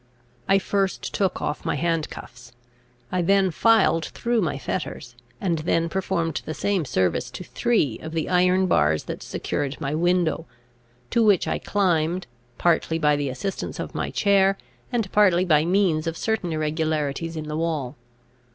[0.49, 2.53] I first took off my handcuffs.
[3.11, 8.13] I then filed through my fetters; and next performed the same service to three of
[8.13, 10.47] the iron bars that secured my window,
[11.11, 12.25] to which I climbed,
[12.57, 14.57] partly by the assistance of my chair,
[14.91, 17.95] and partly by means of certain irregularities in the wall.